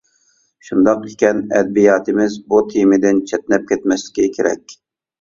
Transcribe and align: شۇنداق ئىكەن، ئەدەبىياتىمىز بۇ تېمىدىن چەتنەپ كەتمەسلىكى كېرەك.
شۇنداق 0.69 1.05
ئىكەن، 1.09 1.43
ئەدەبىياتىمىز 1.59 2.39
بۇ 2.49 2.65
تېمىدىن 2.75 3.23
چەتنەپ 3.31 3.71
كەتمەسلىكى 3.75 4.31
كېرەك. 4.39 4.81